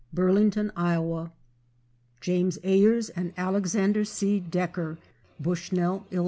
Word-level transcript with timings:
Burlington, 0.11 0.71
Iowa. 0.75 1.31
James 2.21 2.57
Ayers 2.63 3.09
and 3.09 3.33
Alexander 3.37 4.03
C. 4.03 4.39
Decker, 4.39 4.97
Bushnell, 5.39 6.07
Ill. 6.09 6.19